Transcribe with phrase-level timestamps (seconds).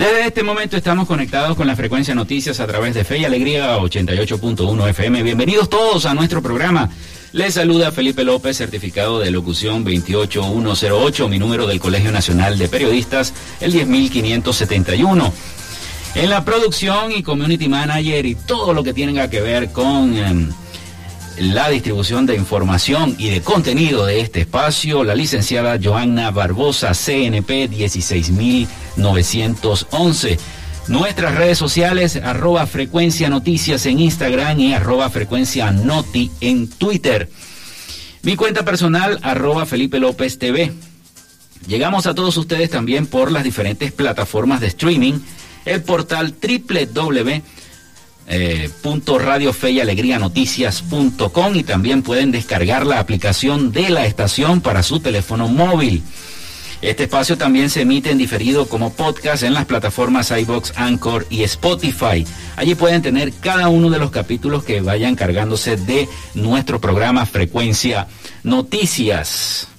[0.00, 3.76] Desde este momento estamos conectados con la frecuencia noticias a través de Fe y Alegría
[3.76, 5.22] 88.1 FM.
[5.22, 6.88] Bienvenidos todos a nuestro programa.
[7.32, 13.32] Les saluda Felipe López, certificado de locución 28108, mi número del Colegio Nacional de Periodistas,
[13.60, 15.32] el 10571.
[16.16, 20.50] En la producción y community manager y todo lo que tenga que ver con em,
[21.38, 27.68] la distribución de información y de contenido de este espacio, la licenciada Joanna Barbosa, CNP
[27.68, 30.36] 16911.
[30.88, 37.30] Nuestras redes sociales, arroba frecuencia noticias en Instagram y arroba frecuencia noti en Twitter.
[38.22, 40.72] Mi cuenta personal, arroba Felipe López TV.
[41.66, 45.20] Llegamos a todos ustedes también por las diferentes plataformas de streaming,
[45.64, 47.42] el portal www
[48.32, 48.70] eh,
[51.54, 56.04] y también pueden descargar la aplicación de la estación para su teléfono móvil.
[56.82, 61.42] Este espacio también se emite en diferido como podcast en las plataformas iBox, Anchor y
[61.42, 62.26] Spotify.
[62.56, 68.08] Allí pueden tener cada uno de los capítulos que vayan cargándose de nuestro programa Frecuencia
[68.42, 69.69] Noticias.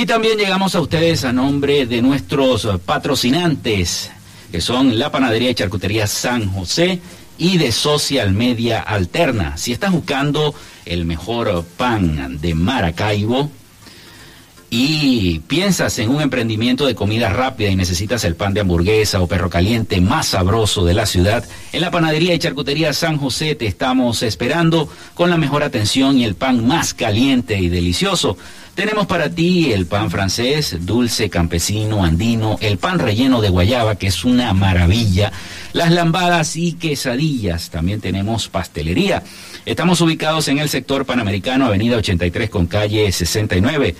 [0.00, 4.10] Y también llegamos a ustedes a nombre de nuestros patrocinantes,
[4.50, 7.02] que son la Panadería y Charcutería San José
[7.36, 9.58] y de Social Media Alterna.
[9.58, 10.54] Si estás buscando
[10.86, 13.50] el mejor pan de Maracaibo,
[14.72, 19.26] y piensas en un emprendimiento de comida rápida y necesitas el pan de hamburguesa o
[19.26, 23.66] perro caliente más sabroso de la ciudad, en la panadería y charcutería San José te
[23.66, 28.38] estamos esperando con la mejor atención y el pan más caliente y delicioso.
[28.76, 34.06] Tenemos para ti el pan francés, dulce, campesino, andino, el pan relleno de guayaba, que
[34.06, 35.32] es una maravilla,
[35.72, 37.70] las lambadas y quesadillas.
[37.70, 39.24] También tenemos pastelería.
[39.66, 43.96] Estamos ubicados en el sector panamericano, avenida 83 con calle 69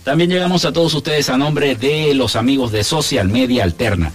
[0.04, 4.12] También llegamos a todos ustedes a nombre de los amigos de Social Media Alterna.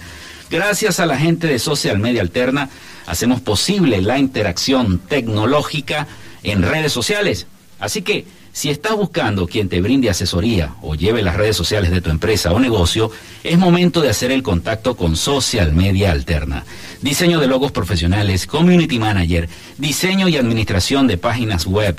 [0.48, 2.70] Gracias a la gente de Social Media Alterna,
[3.04, 6.08] hacemos posible la interacción tecnológica
[6.42, 7.46] en redes sociales.
[7.78, 12.00] Así que si estás buscando quien te brinde asesoría o lleve las redes sociales de
[12.00, 13.10] tu empresa o negocio,
[13.44, 16.64] es momento de hacer el contacto con Social Media Alterna.
[17.00, 21.96] Diseño de logos profesionales, community manager, diseño y administración de páginas web,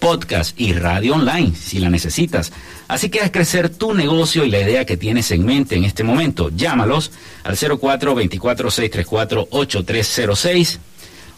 [0.00, 2.50] podcast y radio online, si la necesitas.
[2.88, 6.02] Así que haz crecer tu negocio y la idea que tienes en mente en este
[6.02, 6.50] momento.
[6.50, 7.12] Llámalos
[7.44, 10.80] al 04 24 634 8306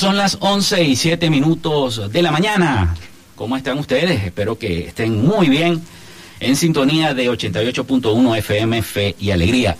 [0.00, 2.96] Son las 11 y 7 minutos de la mañana.
[3.36, 4.24] ¿Cómo están ustedes?
[4.24, 5.82] Espero que estén muy bien
[6.40, 9.76] en sintonía de 88.1 FM Fe y Alegría.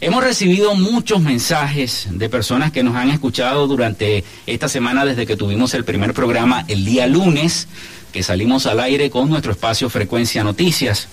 [0.00, 5.36] Hemos recibido muchos mensajes de personas que nos han escuchado durante esta semana desde que
[5.36, 7.66] tuvimos el primer programa el día lunes,
[8.12, 11.08] que salimos al aire con nuestro espacio Frecuencia Noticias.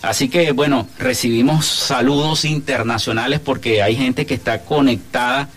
[0.00, 5.50] Así que bueno, recibimos saludos internacionales porque hay gente que está conectada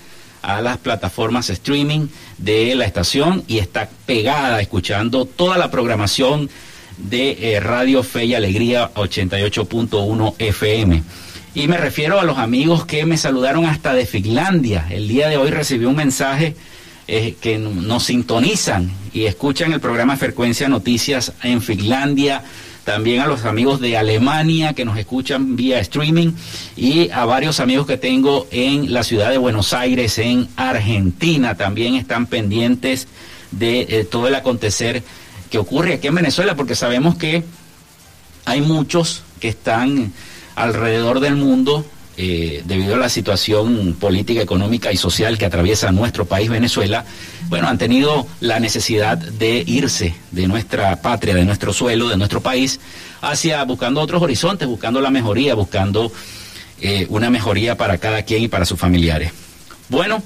[0.44, 2.08] a las plataformas streaming
[2.38, 6.50] de la estación y está pegada escuchando toda la programación
[6.98, 11.04] de eh, Radio Fe y Alegría 88.1 FM.
[11.56, 14.88] Y me refiero a los amigos que me saludaron hasta de Finlandia.
[14.90, 16.56] El día de hoy recibí un mensaje
[17.08, 22.44] eh, que nos sintonizan y escuchan el programa Frecuencia Noticias en Finlandia,
[22.84, 26.34] también a los amigos de Alemania que nos escuchan vía streaming
[26.76, 31.96] y a varios amigos que tengo en la ciudad de Buenos Aires, en Argentina, también
[31.96, 33.08] están pendientes
[33.52, 35.04] de eh, todo el acontecer
[35.50, 37.44] que ocurre aquí en Venezuela, porque sabemos que
[38.46, 40.12] hay muchos que están
[40.56, 41.86] alrededor del mundo
[42.18, 47.06] eh, debido a la situación política, económica y social que atraviesa nuestro país, Venezuela,
[47.54, 52.42] bueno, han tenido la necesidad de irse de nuestra patria, de nuestro suelo, de nuestro
[52.42, 52.80] país,
[53.22, 56.12] hacia buscando otros horizontes, buscando la mejoría, buscando
[56.82, 59.34] eh, una mejoría para cada quien y para sus familiares.
[59.88, 60.24] Bueno,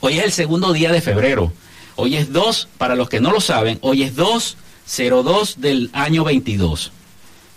[0.00, 1.52] hoy es el segundo día de febrero.
[1.96, 6.90] Hoy es 2, para los que no lo saben, hoy es 202 del año 22.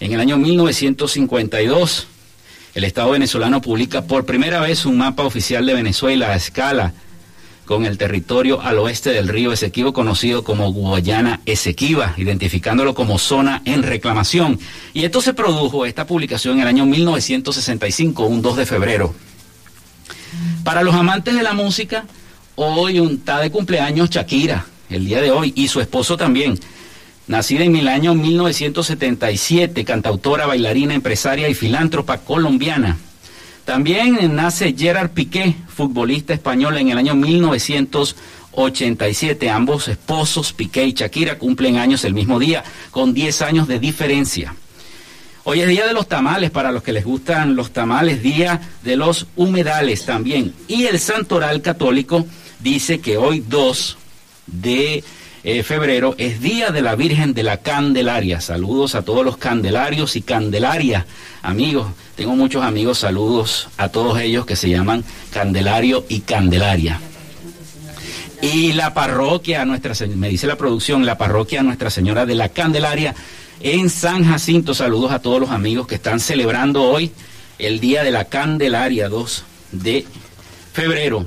[0.00, 2.06] en el año 1952.
[2.74, 6.92] El Estado venezolano publica por primera vez un mapa oficial de Venezuela a escala
[7.70, 13.62] con el territorio al oeste del río Esequibo conocido como Guayana Esequiba, identificándolo como zona
[13.64, 14.58] en reclamación.
[14.92, 19.14] Y esto se produjo, esta publicación, en el año 1965, un 2 de febrero.
[20.64, 22.06] Para los amantes de la música,
[22.56, 26.58] hoy un, está de cumpleaños Shakira, el día de hoy, y su esposo también.
[27.26, 32.98] Nacida en el año 1977, cantautora, bailarina, empresaria y filántropa colombiana.
[33.64, 39.48] También nace Gerard Piqué, futbolista español, en el año 1987.
[39.48, 44.56] Ambos esposos, Piqué y Shakira, cumplen años el mismo día, con 10 años de diferencia.
[45.50, 48.94] Hoy es día de los tamales, para los que les gustan los tamales, día de
[48.94, 50.54] los humedales también.
[50.68, 52.24] Y el santoral católico
[52.60, 53.98] dice que hoy 2
[54.46, 55.02] de
[55.42, 58.40] eh, febrero es Día de la Virgen de la Candelaria.
[58.40, 61.04] Saludos a todos los candelarios y candelaria,
[61.42, 61.88] amigos.
[62.14, 65.02] Tengo muchos amigos, saludos a todos ellos que se llaman
[65.32, 67.00] Candelario y Candelaria.
[68.40, 73.16] Y la parroquia, nuestra, me dice la producción, la parroquia Nuestra Señora de la Candelaria
[73.60, 74.74] en San Jacinto.
[74.74, 77.12] Saludos a todos los amigos que están celebrando hoy
[77.58, 80.06] el Día de la Candelaria, 2 de
[80.72, 81.26] febrero.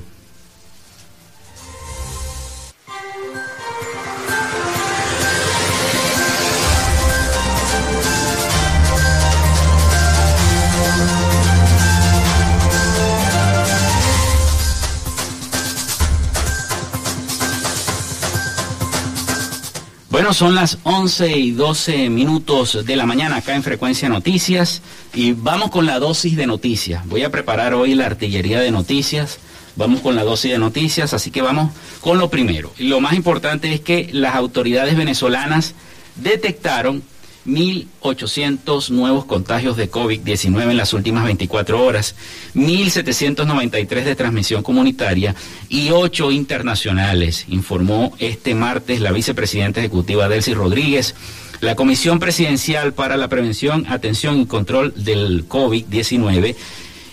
[20.14, 24.80] Bueno, son las 11 y 12 minutos de la mañana acá en Frecuencia Noticias
[25.12, 27.04] y vamos con la dosis de noticias.
[27.08, 29.40] Voy a preparar hoy la artillería de noticias.
[29.74, 32.70] Vamos con la dosis de noticias, así que vamos con lo primero.
[32.78, 35.74] Lo más importante es que las autoridades venezolanas
[36.14, 37.02] detectaron
[37.46, 42.14] 1.800 nuevos contagios de COVID-19 en las últimas 24 horas,
[42.54, 45.34] 1.793 de transmisión comunitaria
[45.68, 51.14] y 8 internacionales, informó este martes la vicepresidenta ejecutiva Delcy Rodríguez.
[51.60, 56.56] La Comisión Presidencial para la Prevención, Atención y Control del COVID-19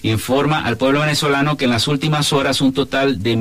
[0.04, 3.36] informa al pueblo venezolano que en las últimas horas un total de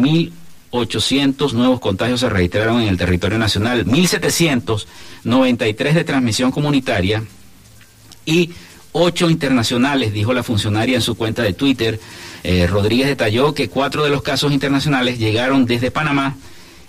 [0.73, 4.87] 1.800 nuevos contagios se registraron en el territorio nacional, 1.700
[5.25, 7.23] 93 de transmisión comunitaria
[8.25, 8.51] y
[8.93, 12.01] 8 internacionales, dijo la funcionaria en su cuenta de Twitter.
[12.43, 16.37] Eh, Rodríguez detalló que cuatro de los casos internacionales llegaron desde Panamá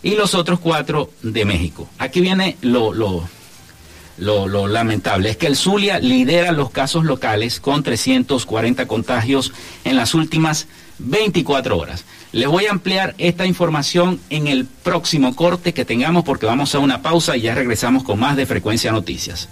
[0.01, 1.89] y los otros cuatro de México.
[1.99, 8.87] Aquí viene lo, lo, lamentable, es que el Zulia lidera los casos locales con 340
[8.87, 9.51] contagios
[9.83, 10.67] en las últimas
[10.99, 12.05] 24 horas.
[12.33, 16.79] Les voy a ampliar esta información en el próximo corte que tengamos porque vamos a
[16.79, 19.49] una pausa y ya regresamos con más de Frecuencia Noticias.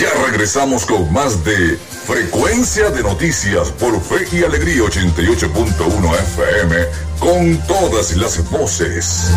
[0.00, 6.76] Ya regresamos con más de Frecuencia de Noticias por Fe y Alegría 88.1 FM
[7.18, 9.30] con todas las voces.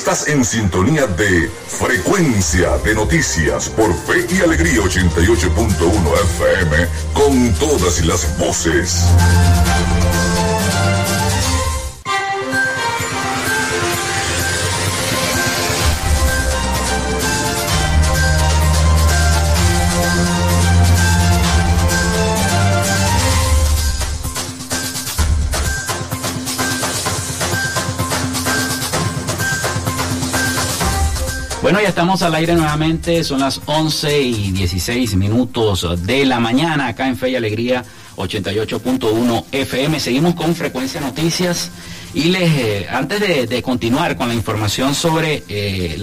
[0.00, 8.02] Estás en sintonía de Frecuencia de Noticias por Fe y Alegría 88.1 FM con todas
[8.06, 9.04] las voces.
[31.70, 36.88] Bueno, ya estamos al aire nuevamente, son las 11 y 16 minutos de la mañana
[36.88, 37.84] acá en Fe y Alegría
[38.16, 40.00] 88.1 FM.
[40.00, 41.70] Seguimos con Frecuencia Noticias
[42.12, 45.96] y les, eh, antes de, continuar con la información sobre eh,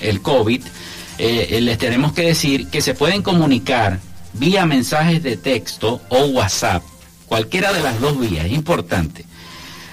[0.00, 0.62] el COVID,
[1.18, 3.98] eh, les tenemos que decir que se pueden comunicar
[4.34, 6.84] vía mensajes de texto o WhatsApp,
[7.26, 9.26] cualquiera de las dos vías, es importante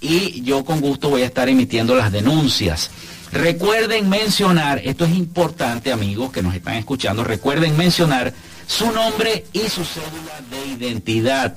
[0.00, 2.90] y yo con gusto voy a estar emitiendo las denuncias.
[3.32, 8.34] Recuerden mencionar, esto es importante amigos que nos están escuchando, recuerden mencionar
[8.66, 11.54] su nombre y su cédula de identidad.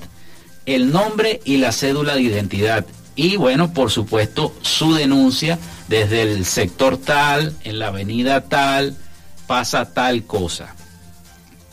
[0.64, 2.86] El nombre y la cédula de identidad.
[3.14, 8.96] Y bueno, por supuesto, su denuncia desde el sector tal, en la avenida tal,
[9.46, 10.74] pasa tal cosa.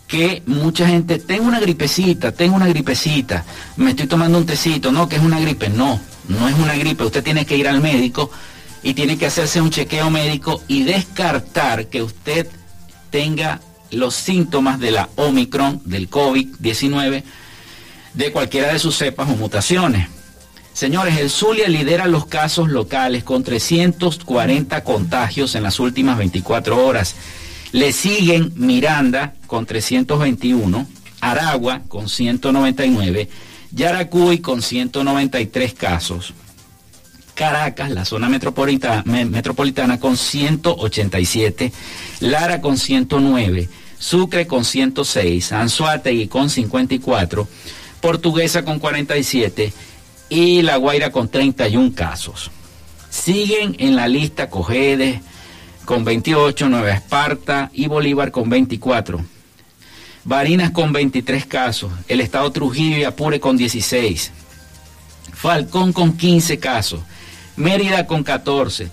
[0.07, 3.45] que mucha gente, tengo una gripecita, tengo una gripecita,
[3.77, 7.05] me estoy tomando un tecito, no, que es una gripe, no, no es una gripe,
[7.05, 8.31] usted tiene que ir al médico
[8.85, 12.47] y tiene que hacerse un chequeo médico y descartar que usted
[13.11, 17.23] tenga los síntomas de la Omicron, del COVID-19,
[18.15, 20.09] de cualquiera de sus cepas o mutaciones.
[20.73, 27.15] Señores, el Zulia lidera los casos locales con 340 contagios en las últimas 24 horas.
[27.73, 30.87] Le siguen Miranda con 321,
[31.21, 33.29] Aragua con 199,
[33.73, 36.35] Yaracuy con 193 casos,
[37.37, 41.71] Caracas, la zona metropolitana, con 187,
[42.21, 47.47] Lara con 109, Sucre con 106, Anzuategui con 54,
[48.01, 49.73] Portuguesa con 47
[50.31, 52.51] y La Guaira con 31 casos.
[53.11, 55.21] Siguen en la lista Cojedes
[55.85, 59.23] con 28, Nueva Esparta y Bolívar con 24.
[60.25, 64.33] Barinas con 23 casos, el Estado Trujillo y Apure con 16,
[65.35, 67.01] Falcón con 15 casos,
[67.57, 68.89] Mérida con 14,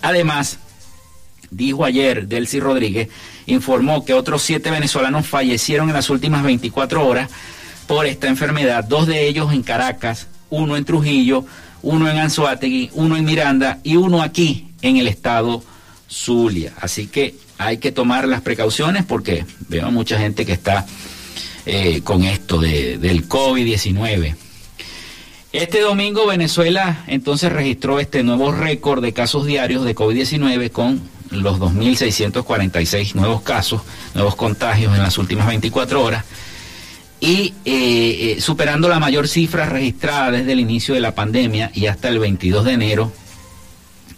[0.00, 0.58] Además,
[1.50, 3.08] dijo ayer Delcy Rodríguez,
[3.46, 7.30] informó que otros siete venezolanos fallecieron en las últimas 24 horas
[7.86, 11.44] por esta enfermedad, dos de ellos en Caracas, uno en Trujillo,
[11.82, 15.62] uno en Anzoátegui, uno en Miranda y uno aquí en el estado
[16.08, 16.72] Zulia.
[16.80, 20.86] Así que hay que tomar las precauciones porque veo mucha gente que está
[21.66, 24.36] eh, con esto de, del COVID-19.
[25.52, 31.58] Este domingo Venezuela entonces registró este nuevo récord de casos diarios de COVID-19 con los
[31.58, 33.82] 2.646 nuevos casos,
[34.14, 36.24] nuevos contagios en las últimas 24 horas
[37.20, 41.84] y eh, eh, superando la mayor cifra registrada desde el inicio de la pandemia y
[41.84, 43.12] hasta el 22 de enero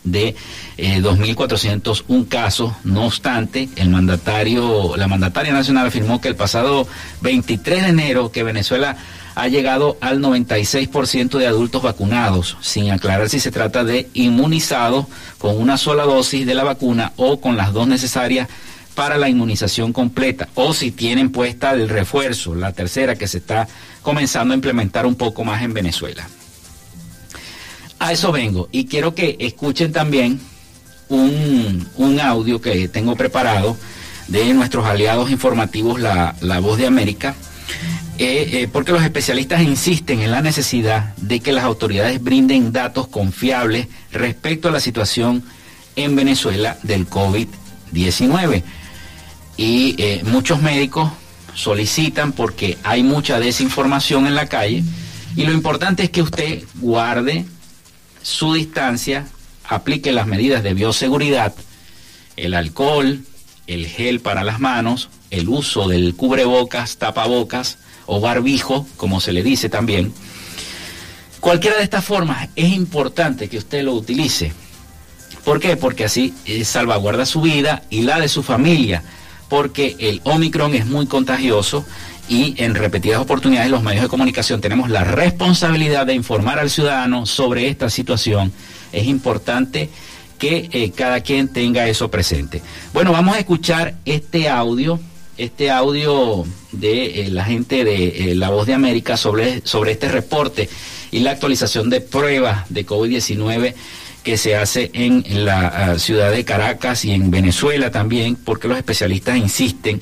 [0.04, 0.36] de
[0.78, 2.74] 2.401 eh, casos.
[2.84, 6.86] No obstante, el mandatario, la mandataria nacional afirmó que el pasado
[7.22, 8.96] 23 de enero que Venezuela
[9.34, 15.06] ha llegado al 96% de adultos vacunados, sin aclarar si se trata de inmunizados
[15.38, 18.48] con una sola dosis de la vacuna o con las dos necesarias
[18.94, 23.66] para la inmunización completa o si tienen puesta el refuerzo, la tercera que se está
[24.02, 26.28] comenzando a implementar un poco más en Venezuela.
[27.98, 30.40] A eso vengo y quiero que escuchen también
[31.08, 33.76] un, audio que tengo preparado
[34.28, 37.34] de nuestros aliados informativos, la, Voz de América,
[38.16, 43.08] eh, eh, porque los especialistas insisten en la necesidad de que las autoridades brinden datos
[43.08, 45.42] confiables respecto a la situación
[45.96, 48.62] en Venezuela del COVID-19
[49.56, 51.10] y eh, muchos médicos
[51.54, 54.84] solicitan porque hay mucha desinformación en la calle
[55.34, 57.44] y lo importante es que usted guarde
[58.22, 59.26] su distancia,
[59.68, 61.52] aplique las medidas de bioseguridad,
[62.36, 63.24] el alcohol,
[63.66, 69.42] el gel para las manos, el uso del cubrebocas, tapabocas o barbijo, como se le
[69.42, 70.12] dice también.
[71.40, 74.52] Cualquiera de estas formas es importante que usted lo utilice.
[75.44, 75.76] ¿Por qué?
[75.76, 79.02] Porque así eh, salvaguarda su vida y la de su familia
[79.48, 81.84] porque el Omicron es muy contagioso
[82.28, 87.26] y en repetidas oportunidades los medios de comunicación tenemos la responsabilidad de informar al ciudadano
[87.26, 88.52] sobre esta situación.
[88.92, 89.90] Es importante
[90.38, 92.62] que eh, cada quien tenga eso presente.
[92.92, 94.98] Bueno, vamos a escuchar este audio,
[95.36, 100.08] este audio de eh, la gente de eh, La Voz de América sobre, sobre este
[100.08, 100.68] reporte
[101.10, 103.74] y la actualización de pruebas de COVID-19
[104.22, 108.78] que se hace en la ah, ciudad de Caracas y en Venezuela también, porque los
[108.78, 110.00] especialistas insisten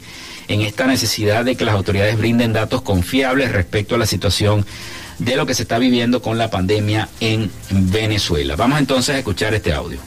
[0.48, 4.64] en esta necesidad de que las autoridades brinden datos confiables respecto a la situación
[5.18, 8.56] de lo que se está viviendo con la pandemia en Venezuela.
[8.56, 9.98] Vamos entonces a escuchar este audio.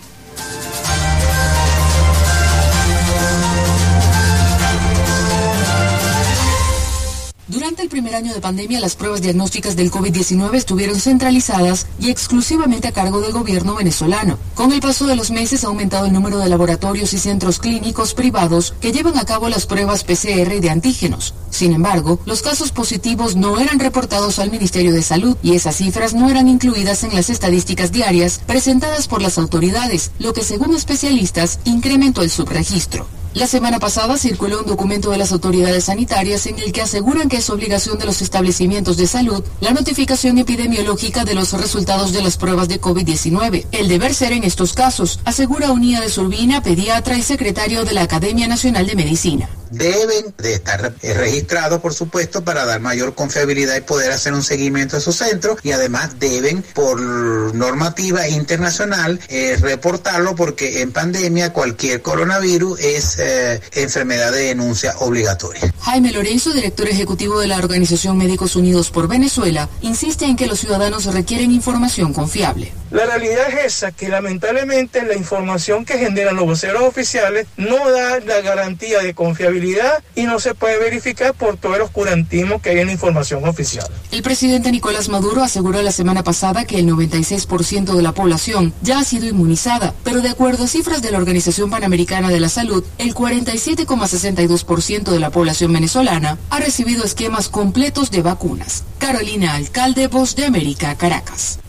[7.48, 12.88] Durante el primer año de pandemia, las pruebas diagnósticas del COVID-19 estuvieron centralizadas y exclusivamente
[12.88, 14.40] a cargo del gobierno venezolano.
[14.56, 18.16] Con el paso de los meses ha aumentado el número de laboratorios y centros clínicos
[18.16, 21.36] privados que llevan a cabo las pruebas PCR de antígenos.
[21.52, 26.16] Sin embargo, los casos positivos no eran reportados al Ministerio de Salud y esas cifras
[26.16, 31.60] no eran incluidas en las estadísticas diarias presentadas por las autoridades, lo que según especialistas
[31.64, 33.06] incrementó el subregistro.
[33.36, 37.36] La semana pasada circuló un documento de las autoridades sanitarias en el que aseguran que
[37.36, 42.38] es obligación de los establecimientos de salud la notificación epidemiológica de los resultados de las
[42.38, 43.66] pruebas de COVID-19.
[43.74, 48.04] El deber ser en estos casos, asegura Unía de Surbina, pediatra y secretario de la
[48.04, 53.82] Academia Nacional de Medicina deben de estar registrados, por supuesto, para dar mayor confiabilidad y
[53.82, 60.36] poder hacer un seguimiento de su centro y además deben, por normativa internacional, eh, reportarlo
[60.36, 65.74] porque en pandemia cualquier coronavirus es eh, enfermedad de denuncia obligatoria.
[65.82, 70.60] Jaime Lorenzo, director ejecutivo de la Organización Médicos Unidos por Venezuela, insiste en que los
[70.60, 72.72] ciudadanos requieren información confiable.
[72.96, 78.22] La realidad es esa, que lamentablemente la información que generan los voceros oficiales no da
[78.22, 82.80] la garantía de confiabilidad y no se puede verificar por todo el oscurantismo que hay
[82.80, 83.86] en la información oficial.
[84.14, 89.00] El presidente Nicolás Maduro aseguró la semana pasada que el 96% de la población ya
[89.00, 92.86] ha sido inmunizada, pero de acuerdo a cifras de la Organización Panamericana de la Salud,
[92.98, 98.86] el 47,62% de la población venezolana ha recibido esquemas completos de vacunas.
[99.00, 101.60] Carolina Alcalde, Voz de América, Caracas.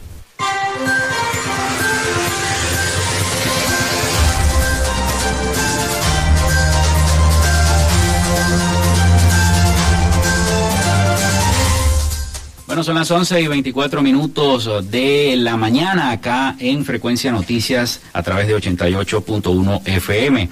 [12.76, 18.22] Bueno, son las 11 y 24 minutos de la mañana acá en Frecuencia Noticias a
[18.22, 20.50] través de 88.1 FM.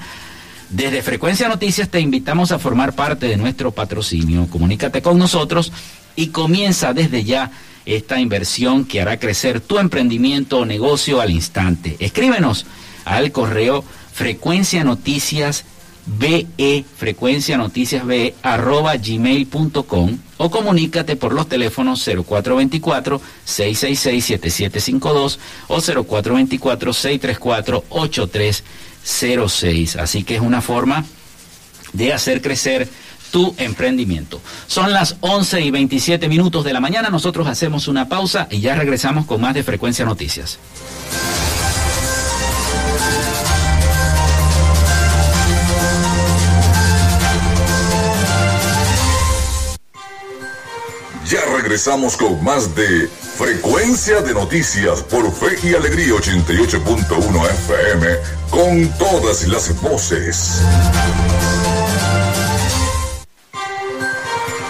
[0.70, 4.48] Desde Frecuencia Noticias te invitamos a formar parte de nuestro patrocinio.
[4.48, 5.72] Comunícate con nosotros
[6.16, 7.52] y comienza desde ya
[7.84, 11.96] esta inversión que hará crecer tu emprendimiento o negocio al instante.
[12.00, 12.66] Escríbenos
[13.04, 15.64] al correo frecuencia noticias
[16.06, 16.46] be
[16.96, 25.38] frecuencia noticias be arroba gmail.com o comunícate por los teléfonos 0424 666 7752
[25.68, 28.64] o 0424 634 83
[29.06, 29.96] 06.
[29.96, 31.04] Así que es una forma
[31.92, 32.88] de hacer crecer
[33.30, 34.40] tu emprendimiento.
[34.66, 37.10] Son las 11 y 27 minutos de la mañana.
[37.10, 40.58] Nosotros hacemos una pausa y ya regresamos con más de Frecuencia Noticias.
[51.66, 58.06] Regresamos con más de Frecuencia de Noticias por Fe y Alegría 88.1 FM
[58.50, 60.60] con todas las voces.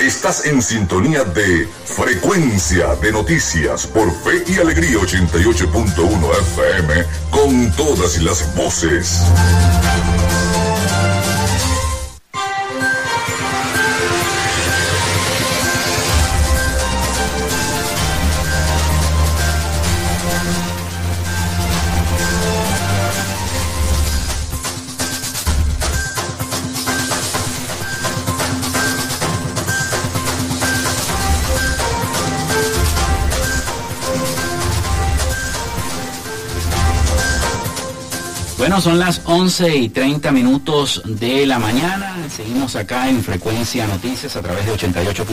[0.01, 8.23] Estás en sintonía de Frecuencia de Noticias por Fe y Alegría 88.1 FM con todas
[8.23, 9.21] las voces.
[38.59, 42.17] Bueno, son las 11 y 30 minutos de la mañana.
[42.35, 45.25] Seguimos acá en Frecuencia Noticias a través de 88.1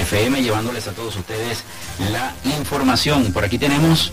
[0.00, 1.62] FM, llevándoles a todos ustedes
[2.10, 3.32] la información.
[3.32, 4.12] Por aquí tenemos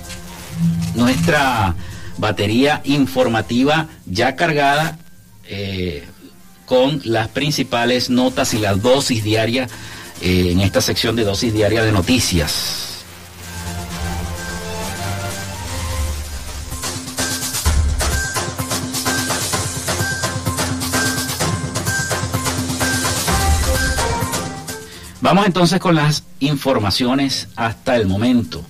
[0.93, 1.73] nuestra
[2.17, 4.99] batería informativa ya cargada
[5.47, 6.07] eh,
[6.67, 9.71] con las principales notas y las dosis diarias
[10.21, 12.88] eh, en esta sección de dosis diaria de noticias.
[25.29, 28.65] Vamos entonces con las informaciones hasta el momento.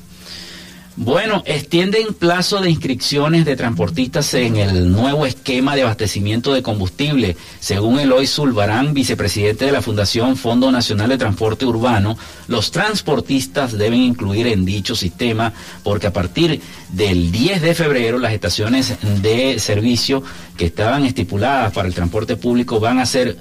[0.97, 7.37] Bueno, extienden plazo de inscripciones de transportistas en el nuevo esquema de abastecimiento de combustible.
[7.61, 12.17] Según Eloy Zulbarán, vicepresidente de la Fundación Fondo Nacional de Transporte Urbano,
[12.49, 18.33] los transportistas deben incluir en dicho sistema porque a partir del 10 de febrero las
[18.33, 20.23] estaciones de servicio
[20.57, 23.37] que estaban estipuladas para el transporte público van a ser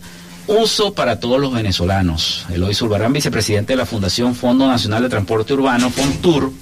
[0.48, 2.46] uso para todos los venezolanos.
[2.50, 6.52] Eloy Zulbarán, vicepresidente de la Fundación Fondo Nacional de Transporte Urbano, FONTUR,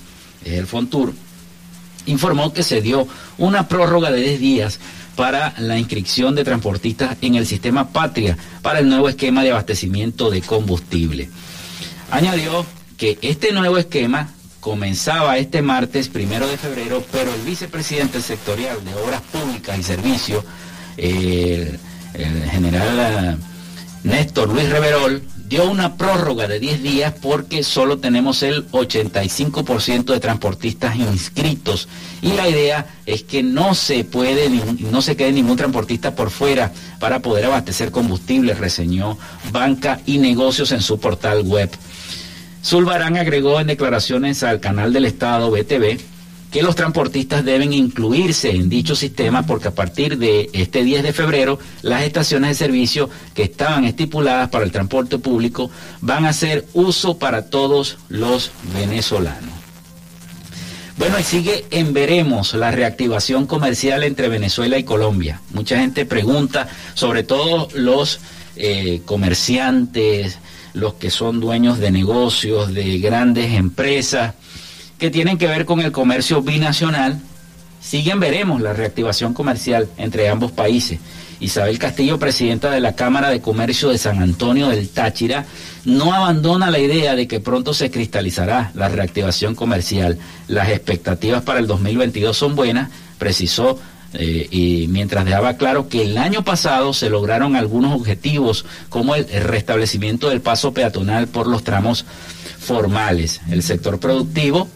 [0.44, 1.14] el FONTUR,
[2.06, 3.06] informó que se dio
[3.38, 4.80] una prórroga de 10 días
[5.14, 10.30] para la inscripción de transportistas en el sistema Patria para el nuevo esquema de abastecimiento
[10.30, 11.30] de combustible.
[12.10, 14.28] Añadió que este nuevo esquema
[14.60, 20.44] comenzaba este martes primero de febrero, pero el vicepresidente sectorial de Obras Públicas y Servicios,
[20.96, 21.78] el
[22.50, 23.38] general
[24.06, 30.20] Néstor Luis Reverol dio una prórroga de 10 días porque solo tenemos el 85% de
[30.20, 31.88] transportistas inscritos
[32.22, 36.72] y la idea es que no se puede no se quede ningún transportista por fuera
[37.00, 39.18] para poder abastecer combustible, reseñó
[39.50, 41.68] Banca y Negocios en su portal web.
[42.64, 46.15] Zulbarán agregó en declaraciones al canal del Estado BTV
[46.56, 51.12] que los transportistas deben incluirse en dicho sistema porque a partir de este 10 de
[51.12, 56.64] febrero las estaciones de servicio que estaban estipuladas para el transporte público van a hacer
[56.72, 59.50] uso para todos los venezolanos.
[60.96, 65.42] Bueno, y sigue en veremos la reactivación comercial entre Venezuela y Colombia.
[65.50, 68.18] Mucha gente pregunta, sobre todo los
[68.56, 70.38] eh, comerciantes,
[70.72, 74.32] los que son dueños de negocios, de grandes empresas,
[74.98, 77.20] que tienen que ver con el comercio binacional,
[77.80, 80.98] siguen veremos la reactivación comercial entre ambos países.
[81.38, 85.44] Isabel Castillo, presidenta de la Cámara de Comercio de San Antonio del Táchira,
[85.84, 90.18] no abandona la idea de que pronto se cristalizará la reactivación comercial.
[90.48, 93.78] Las expectativas para el 2022 son buenas, precisó,
[94.14, 99.28] eh, y mientras dejaba claro que el año pasado se lograron algunos objetivos como el
[99.28, 102.06] restablecimiento del paso peatonal por los tramos
[102.58, 103.42] formales.
[103.50, 104.68] El sector productivo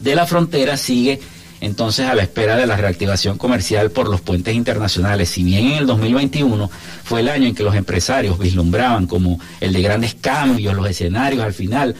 [0.00, 1.20] de la frontera sigue
[1.60, 5.28] entonces a la espera de la reactivación comercial por los puentes internacionales.
[5.28, 6.70] Si bien en el 2021
[7.04, 11.42] fue el año en que los empresarios vislumbraban como el de grandes cambios, los escenarios
[11.42, 11.96] al final,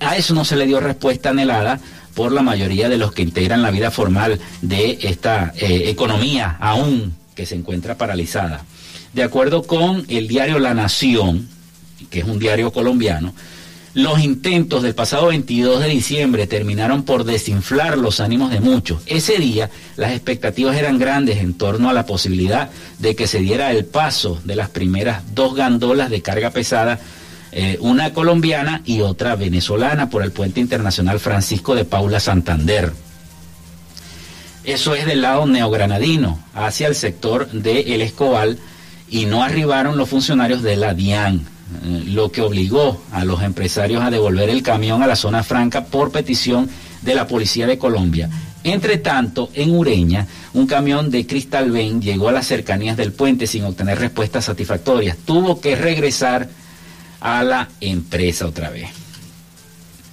[0.00, 1.78] a eso no se le dio respuesta anhelada
[2.14, 7.14] por la mayoría de los que integran la vida formal de esta eh, economía aún
[7.34, 8.64] que se encuentra paralizada.
[9.12, 11.48] De acuerdo con el diario La Nación,
[12.10, 13.34] que es un diario colombiano,
[13.94, 19.02] los intentos del pasado 22 de diciembre terminaron por desinflar los ánimos de muchos.
[19.06, 23.70] Ese día las expectativas eran grandes en torno a la posibilidad de que se diera
[23.70, 26.98] el paso de las primeras dos gandolas de carga pesada,
[27.52, 32.92] eh, una colombiana y otra venezolana, por el puente internacional Francisco de Paula Santander.
[34.64, 38.58] Eso es del lado neogranadino, hacia el sector de El Escobal,
[39.08, 41.53] y no arribaron los funcionarios de la DIAN
[42.06, 46.10] lo que obligó a los empresarios a devolver el camión a la zona franca por
[46.10, 46.68] petición
[47.02, 48.28] de la Policía de Colombia.
[48.62, 53.46] Entre tanto, en Ureña, un camión de Crystal Ben llegó a las cercanías del puente
[53.46, 55.18] sin obtener respuestas satisfactorias.
[55.18, 56.48] Tuvo que regresar
[57.20, 58.88] a la empresa otra vez.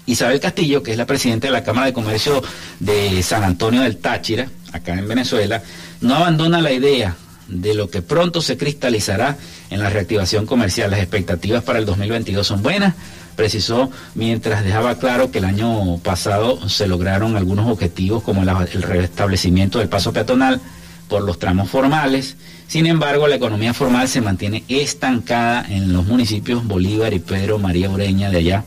[0.05, 2.43] Isabel Castillo, que es la presidenta de la Cámara de Comercio
[2.79, 5.61] de San Antonio del Táchira, acá en Venezuela,
[6.01, 7.15] no abandona la idea
[7.47, 9.37] de lo que pronto se cristalizará
[9.71, 10.91] en la reactivación comercial.
[10.91, 12.93] Las expectativas para el 2022 son buenas,
[13.35, 19.79] precisó mientras dejaba claro que el año pasado se lograron algunos objetivos como el restablecimiento
[19.79, 20.61] del paso peatonal
[21.07, 22.37] por los tramos formales.
[22.67, 27.89] Sin embargo, la economía formal se mantiene estancada en los municipios Bolívar y Pedro María
[27.89, 28.63] Ureña de allá.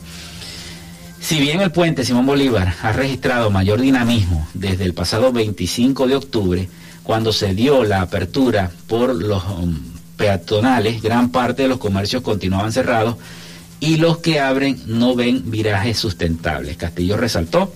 [1.19, 6.15] Si bien el puente Simón Bolívar ha registrado mayor dinamismo desde el pasado 25 de
[6.15, 6.69] octubre,
[7.01, 12.71] cuando se dio la apertura por los um, peatonales, gran parte de los comercios continuaban
[12.71, 13.17] cerrados
[13.79, 16.77] y los que abren no ven virajes sustentables.
[16.77, 17.73] Castillo resaltó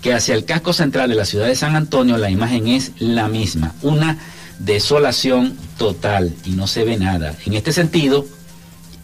[0.00, 3.28] que hacia el casco central de la ciudad de San Antonio la imagen es la
[3.28, 4.18] misma, una
[4.58, 7.34] desolación total y no se ve nada.
[7.44, 8.26] En este sentido,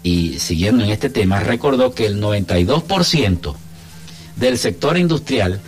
[0.02, 3.54] y siguiendo en este tema, recordó que el 92%
[4.36, 5.60] del sector industrial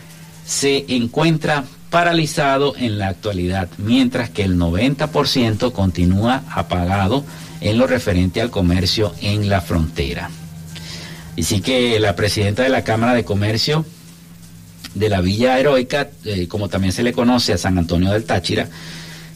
[0.47, 7.25] se encuentra paralizado en la actualidad, mientras que el 90% continúa apagado
[7.61, 10.31] en lo referente al comercio en la frontera.
[11.37, 13.87] Y sí que la presidenta de la Cámara de Comercio
[14.95, 18.69] de la Villa Heroica, eh, como también se le conoce a San Antonio del Táchira,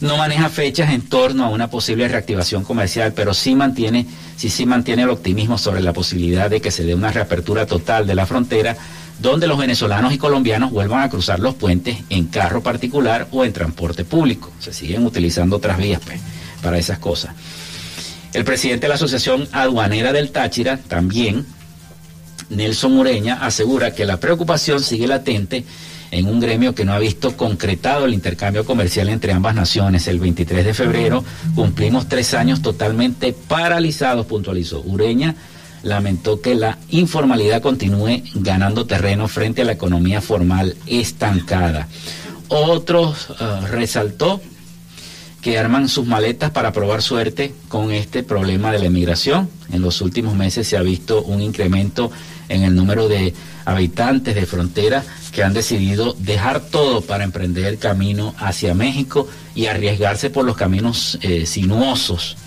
[0.01, 4.65] no maneja fechas en torno a una posible reactivación comercial, pero sí mantiene, sí, sí
[4.65, 8.25] mantiene el optimismo sobre la posibilidad de que se dé una reapertura total de la
[8.25, 8.75] frontera
[9.23, 13.53] donde los venezolanos y colombianos vuelvan a cruzar los puentes en carro particular o en
[13.53, 14.51] transporte público.
[14.59, 16.19] Se siguen utilizando otras vías pues,
[16.61, 17.33] para esas cosas.
[18.33, 21.45] El presidente de la Asociación Aduanera del Táchira también,
[22.49, 25.63] Nelson Ureña, asegura que la preocupación sigue latente
[26.11, 30.05] en un gremio que no ha visto concretado el intercambio comercial entre ambas naciones.
[30.09, 31.23] El 23 de febrero
[31.55, 34.81] cumplimos tres años totalmente paralizados, puntualizó.
[34.81, 35.33] Ureña
[35.83, 41.87] lamentó que la informalidad continúe ganando terreno frente a la economía formal estancada.
[42.47, 44.41] Otros eh, resaltó
[45.41, 49.49] que arman sus maletas para probar suerte con este problema de la emigración.
[49.71, 52.11] En los últimos meses se ha visto un incremento
[52.47, 53.33] en el número de
[53.65, 59.65] habitantes de frontera que han decidido dejar todo para emprender el camino hacia México y
[59.65, 62.37] arriesgarse por los caminos eh, sinuosos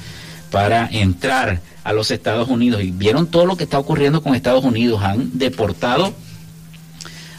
[0.51, 4.65] para entrar a los Estados Unidos y vieron todo lo que está ocurriendo con Estados
[4.65, 5.03] Unidos.
[5.03, 6.15] Han deportado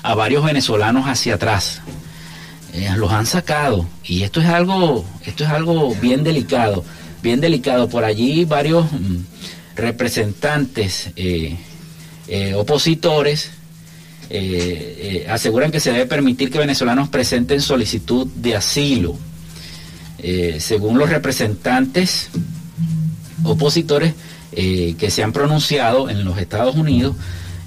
[0.04, 1.82] a varios venezolanos hacia atrás.
[2.78, 6.84] Eh, los han sacado y esto es algo esto es algo bien delicado
[7.24, 9.18] bien delicado por allí varios mm,
[9.76, 11.58] representantes eh,
[12.28, 13.52] eh, opositores
[15.30, 19.18] aseguran que se debe permitir que venezolanos presenten solicitud de asilo
[20.60, 22.30] según los representantes
[23.48, 24.14] opositores
[24.52, 27.16] eh, que se han pronunciado en los Estados Unidos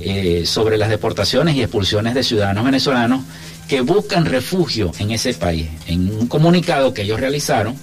[0.01, 3.23] eh, sobre las deportaciones y expulsiones de ciudadanos venezolanos
[3.69, 5.69] que buscan refugio en ese país.
[5.87, 7.77] En un comunicado que ellos realizaron,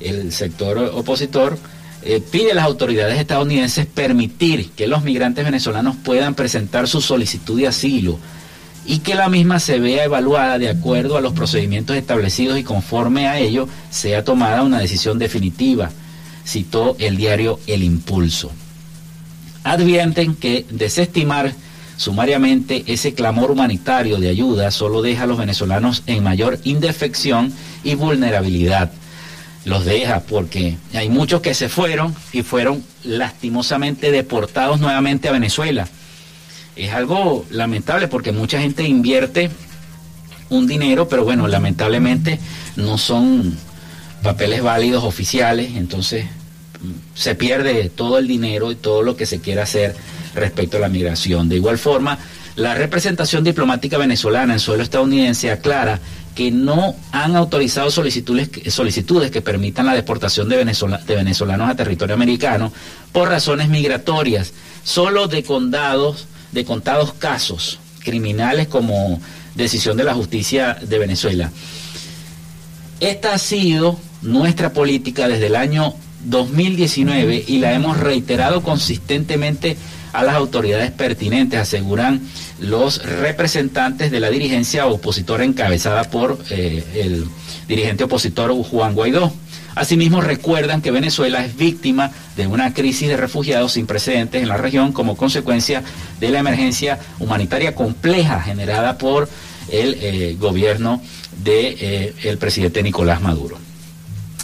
[0.00, 1.58] el sector opositor
[2.02, 7.58] eh, pide a las autoridades estadounidenses permitir que los migrantes venezolanos puedan presentar su solicitud
[7.58, 8.18] de asilo
[8.86, 13.26] y que la misma se vea evaluada de acuerdo a los procedimientos establecidos y conforme
[13.28, 15.90] a ello sea tomada una decisión definitiva,
[16.46, 18.50] citó el diario El Impulso.
[19.62, 21.54] Advierten que desestimar
[21.96, 27.52] sumariamente ese clamor humanitario de ayuda solo deja a los venezolanos en mayor indefección
[27.82, 28.92] y vulnerabilidad.
[29.64, 35.88] Los deja porque hay muchos que se fueron y fueron lastimosamente deportados nuevamente a Venezuela
[36.76, 39.50] es algo lamentable porque mucha gente invierte
[40.50, 42.38] un dinero, pero bueno, lamentablemente
[42.76, 43.56] no son
[44.24, 49.40] papeles válidos oficiales, entonces mm, se pierde todo el dinero y todo lo que se
[49.40, 49.94] quiera hacer
[50.34, 51.48] respecto a la migración.
[51.48, 52.18] De igual forma,
[52.56, 56.00] la representación diplomática venezolana en suelo estadounidense aclara
[56.34, 62.14] que no han autorizado solicitudes, solicitudes que permitan la deportación de, de venezolanos a territorio
[62.14, 62.72] americano
[63.12, 69.20] por razones migratorias, solo de condados de contados casos criminales como
[69.54, 71.50] decisión de la justicia de Venezuela.
[73.00, 79.76] Esta ha sido nuestra política desde el año 2019 y la hemos reiterado consistentemente
[80.12, 82.20] a las autoridades pertinentes, aseguran
[82.60, 87.26] los representantes de la dirigencia opositora encabezada por eh, el
[87.66, 89.32] dirigente opositor Juan Guaidó.
[89.74, 94.56] Asimismo, recuerdan que Venezuela es víctima de una crisis de refugiados sin precedentes en la
[94.56, 95.82] región como consecuencia
[96.20, 99.28] de la emergencia humanitaria compleja generada por
[99.68, 101.02] el eh, gobierno
[101.42, 103.58] de, eh, presidente Nicolás Maduro.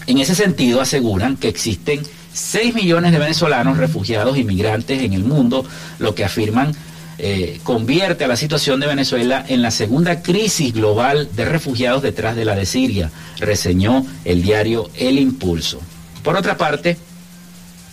[0.06, 5.64] En ese sentido, aseguran que existen 6 millones de venezolanos refugiados inmigrantes en el mundo,
[5.98, 6.74] lo que afirman
[7.18, 12.34] eh, convierte a la situación de Venezuela en la segunda crisis global de refugiados detrás
[12.34, 15.80] de la de Siria, reseñó el diario El Impulso.
[16.22, 16.96] Por otra parte,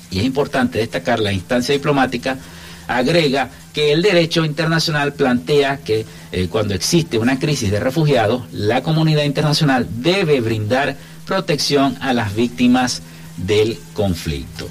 [0.09, 2.37] y es importante destacar, la instancia diplomática
[2.87, 8.81] agrega que el derecho internacional plantea que eh, cuando existe una crisis de refugiados, la
[8.81, 13.01] comunidad internacional debe brindar protección a las víctimas
[13.37, 14.67] del conflicto.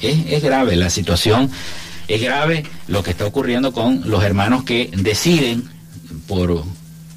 [0.00, 1.50] es grave la situación
[2.08, 5.68] es grave lo que está ocurriendo con los hermanos que deciden
[6.26, 6.64] por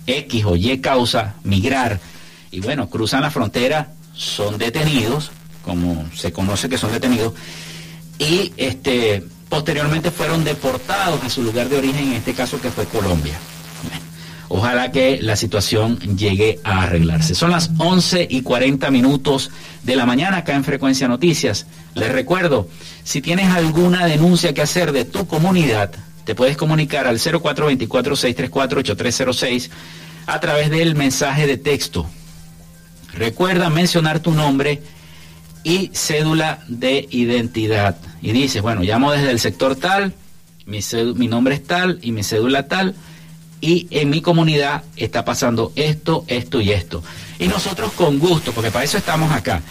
[0.05, 1.99] X o Y causa migrar
[2.51, 5.31] y bueno, cruzan la frontera, son detenidos,
[5.63, 7.33] como se conoce que son detenidos,
[8.19, 12.85] y este posteriormente fueron deportados a su lugar de origen, en este caso que fue
[12.85, 13.37] Colombia.
[14.47, 17.35] Ojalá que la situación llegue a arreglarse.
[17.35, 19.51] Son las 11 y 40 minutos
[19.83, 21.65] de la mañana acá en Frecuencia Noticias.
[21.95, 22.69] Les recuerdo,
[23.03, 25.91] si tienes alguna denuncia que hacer de tu comunidad,
[26.23, 29.69] te puedes comunicar al 0424-634-8306
[30.27, 32.09] a través del mensaje de texto.
[33.13, 34.81] Recuerda mencionar tu nombre
[35.63, 37.97] y cédula de identidad.
[38.21, 40.13] Y dices, bueno, llamo desde el sector tal,
[40.65, 40.79] mi,
[41.15, 42.95] mi nombre es tal y mi cédula tal
[43.61, 47.03] y en mi comunidad está pasando esto, esto y esto.
[47.39, 49.61] Y nosotros con gusto, porque para eso estamos acá,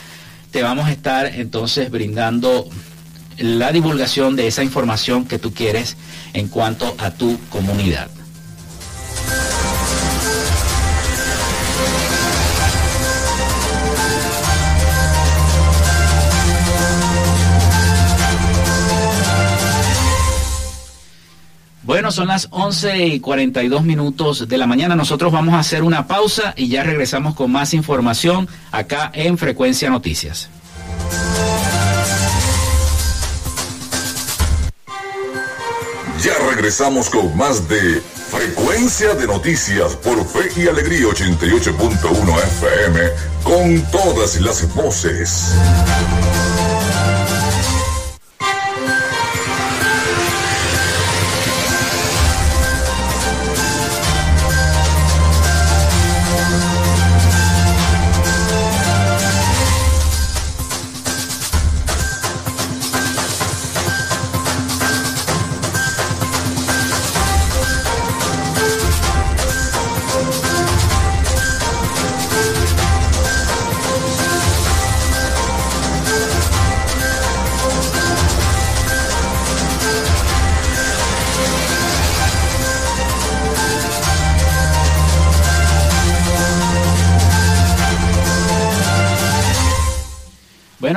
[0.51, 2.69] te vamos a estar entonces brindando
[3.39, 5.97] la divulgación de esa información que tú quieres
[6.33, 8.11] en cuanto a tu comunidad.
[22.11, 24.97] Son las 11 y 42 minutos de la mañana.
[24.97, 29.91] Nosotros vamos a hacer una pausa y ya regresamos con más información acá en Frecuencia
[29.91, 30.49] Noticias.
[36.23, 43.01] Ya regresamos con más de Frecuencia de Noticias por Fe y Alegría 88.1 FM
[43.43, 45.55] con todas las voces.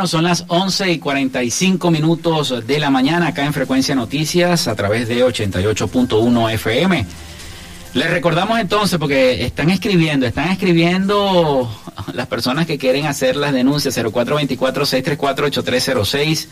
[0.05, 5.09] Son las 11 y 45 minutos de la mañana acá en Frecuencia Noticias a través
[5.09, 7.05] de 88.1 FM.
[7.93, 11.69] Les recordamos entonces, porque están escribiendo, están escribiendo
[12.13, 16.47] las personas que quieren hacer las denuncias 0424-634-8306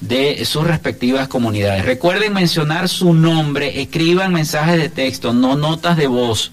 [0.00, 1.84] de sus respectivas comunidades.
[1.84, 6.50] Recuerden mencionar su nombre, escriban mensajes de texto, no notas de voz,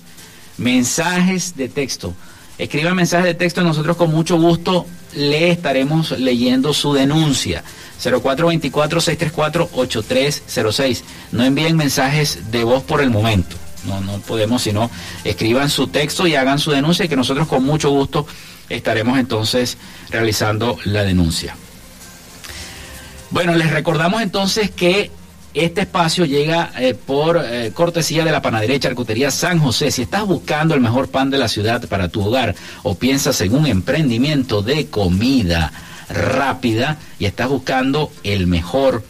[0.57, 2.13] mensajes de texto.
[2.57, 4.85] Escriban mensajes de texto, nosotros con mucho gusto
[5.15, 7.63] le estaremos leyendo su denuncia.
[8.03, 11.01] 0424-634-8306.
[11.31, 13.55] No envíen mensajes de voz por el momento.
[13.85, 14.91] No, no podemos, sino
[15.23, 18.27] escriban su texto y hagan su denuncia y que nosotros con mucho gusto
[18.69, 19.77] estaremos entonces
[20.09, 21.55] realizando la denuncia.
[23.31, 25.09] Bueno, les recordamos entonces que
[25.53, 29.91] este espacio llega eh, por eh, cortesía de la panadería charcutería San José.
[29.91, 33.55] Si estás buscando el mejor pan de la ciudad para tu hogar o piensas en
[33.55, 35.71] un emprendimiento de comida
[36.09, 39.03] rápida y estás buscando el mejor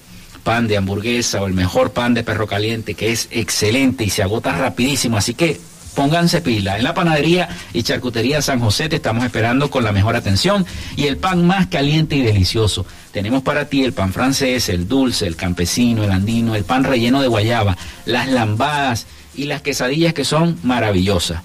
[0.44, 4.24] pan de hamburguesa o el mejor pan de perro caliente que es excelente y se
[4.24, 5.18] agota rapidísimo.
[5.18, 5.60] Así que
[5.96, 6.78] pónganse pila.
[6.78, 10.66] En la panadería y charcutería San José te estamos esperando con la mejor atención
[10.96, 12.86] y el pan más caliente y delicioso.
[13.12, 17.22] Tenemos para ti el pan francés, el dulce, el campesino, el andino, el pan relleno
[17.22, 19.06] de guayaba, las lambadas
[19.36, 21.42] y las quesadillas que son maravillosas.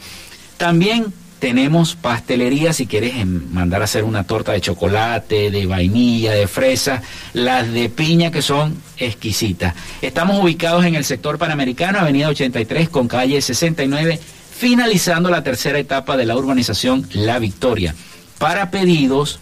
[0.56, 6.46] También tenemos pastelería si quieres mandar a hacer una torta de chocolate, de vainilla, de
[6.46, 7.02] fresa,
[7.34, 9.74] las de piña que son exquisitas.
[10.00, 14.18] Estamos ubicados en el sector panamericano, avenida 83 con calle 69,
[14.56, 17.94] finalizando la tercera etapa de la urbanización La Victoria.
[18.38, 19.40] Para pedidos,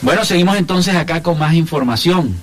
[0.03, 2.37] Bueno, seguimos entonces acá con más información.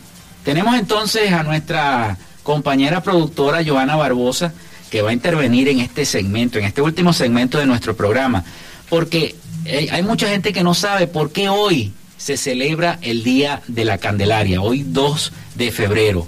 [0.44, 4.54] Tenemos entonces a nuestra compañera productora Joana Barbosa
[4.90, 8.44] que va a intervenir en este segmento, en este último segmento de nuestro programa,
[8.90, 9.36] porque
[9.66, 13.86] eh, hay mucha gente que no sabe por qué hoy se celebra el Día de
[13.86, 16.28] la Candelaria, hoy 2 de febrero.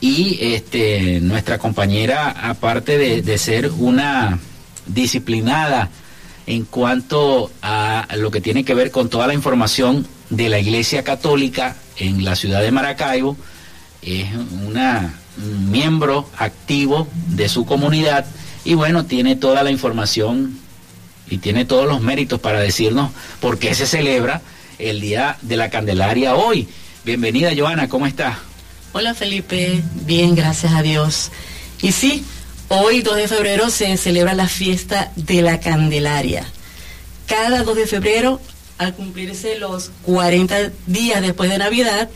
[0.00, 4.38] Y este, nuestra compañera, aparte de, ser una
[4.86, 5.90] disciplinada
[6.46, 11.04] en cuanto a lo que tiene que ver con toda la información de la Iglesia
[11.04, 13.36] Católica en la ciudad de Maracaibo,
[14.02, 14.28] es
[14.66, 18.24] una un miembro activo de su comunidad
[18.64, 20.58] y bueno, tiene toda la información
[21.28, 24.42] y tiene todos los méritos para decirnos por qué se celebra
[24.78, 26.68] el Día de la Candelaria hoy.
[27.04, 28.38] Bienvenida, Joana, ¿cómo está?
[28.92, 29.82] Hola, Felipe.
[30.06, 31.30] Bien, gracias a Dios.
[31.82, 32.24] Y sí,
[32.68, 36.44] hoy, 2 de febrero, se celebra la fiesta de la Candelaria.
[37.26, 38.40] Cada 2 de febrero,
[38.78, 42.08] al cumplirse los 40 días después de Navidad,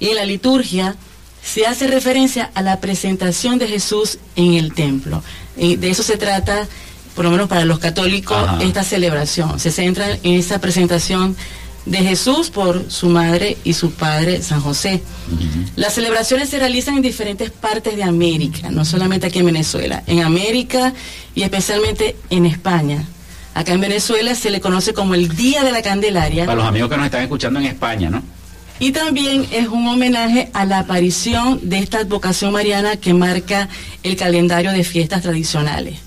[0.00, 0.96] y en la liturgia
[1.42, 5.22] se hace referencia a la presentación de Jesús en el templo.
[5.56, 6.66] Y de eso se trata
[7.14, 9.60] por lo menos para los católicos, esta celebración.
[9.60, 11.36] Se centra en esa presentación
[11.86, 15.02] de Jesús por su madre y su padre San José.
[15.76, 20.22] Las celebraciones se realizan en diferentes partes de América, no solamente aquí en Venezuela, en
[20.22, 20.92] América
[21.34, 23.04] y especialmente en España.
[23.54, 26.46] Acá en Venezuela se le conoce como el Día de la Candelaria.
[26.46, 28.22] Para los amigos que nos están escuchando en España, ¿no?
[28.78, 33.68] Y también es un homenaje a la aparición de esta advocación mariana que marca
[34.02, 35.98] el calendario de fiestas tradicionales.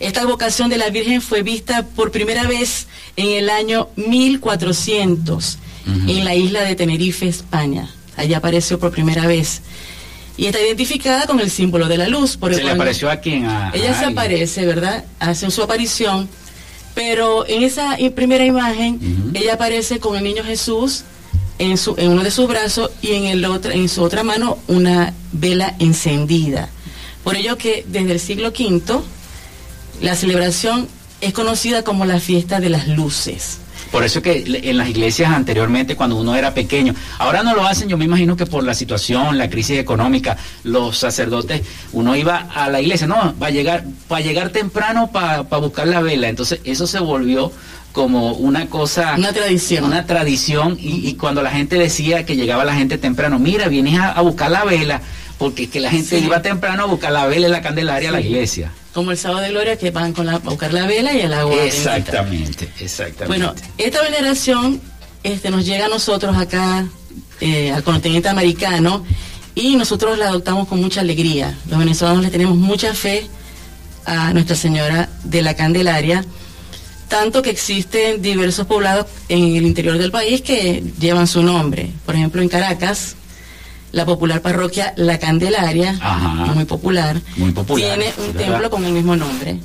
[0.00, 2.86] Esta vocación de la Virgen fue vista por primera vez
[3.16, 7.90] en el año 1400 en la isla de Tenerife, España.
[8.16, 9.62] Allí apareció por primera vez.
[10.36, 12.36] Y está identificada con el símbolo de la luz.
[12.36, 13.44] Por ¿Se le apareció a quién?
[13.74, 15.04] ella se aparece, ¿verdad?
[15.18, 16.28] Hace su aparición.
[16.94, 21.04] Pero en esa primera imagen, ella aparece con el niño Jesús
[21.58, 24.58] en, su, en uno de sus brazos y en, el otro, en su otra mano
[24.66, 26.68] una vela encendida.
[27.22, 29.02] Por ello que desde el siglo V
[30.00, 30.88] la celebración
[31.20, 33.58] es conocida como la fiesta de las luces.
[33.90, 37.88] Por eso que en las iglesias anteriormente, cuando uno era pequeño, ahora no lo hacen,
[37.88, 42.68] yo me imagino que por la situación, la crisis económica, los sacerdotes, uno iba a
[42.68, 46.28] la iglesia, no, va a llegar, para llegar temprano para buscar la vela.
[46.28, 47.50] Entonces eso se volvió
[47.92, 49.14] como una cosa...
[49.18, 49.84] Una tradición.
[49.84, 54.20] Una tradición y, cuando la gente decía que llegaba la gente temprano, mira, vienes a,
[54.20, 55.00] buscar la vela,
[55.36, 58.20] porque que la gente iba temprano a buscar la vela y la candelaria a la
[58.20, 58.70] iglesia.
[58.92, 61.32] Como el sábado de gloria que van con la, a buscar la vela y el
[61.32, 61.64] agua.
[61.64, 63.26] Exactamente, exactamente.
[63.26, 64.80] Bueno, esta veneración
[65.22, 66.86] este, nos llega a nosotros acá,
[67.40, 69.04] eh, al continente americano,
[69.54, 71.56] y nosotros la adoptamos con mucha alegría.
[71.68, 73.28] Los venezolanos le tenemos mucha fe
[74.06, 76.24] a Nuestra Señora de la Candelaria
[77.10, 81.90] tanto que existen diversos poblados en el interior del país que llevan su nombre.
[82.06, 83.16] Por ejemplo, en Caracas,
[83.92, 85.98] la popular parroquia La Candelaria,
[86.54, 89.58] muy popular, muy popular, tiene un templo con el mismo nombre.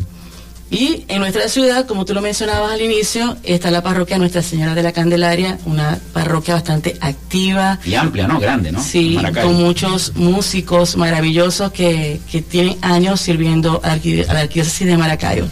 [0.71, 4.73] Y en nuestra ciudad, como tú lo mencionabas al inicio, está la parroquia Nuestra Señora
[4.73, 7.79] de la Candelaria, una parroquia bastante activa.
[7.85, 8.39] Y amplia, ¿no?
[8.39, 8.81] Grande, ¿no?
[8.81, 15.45] Sí, con muchos músicos maravillosos que, que tienen años sirviendo a la arquidiócesis de Maracayo.